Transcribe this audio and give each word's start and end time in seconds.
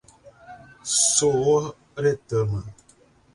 Sooretama 1.11 2.59